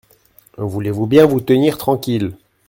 Voulez-vous 0.57 1.05
bien 1.05 1.27
vous 1.27 1.41
tenir 1.41 1.77
tranquille… 1.77 2.33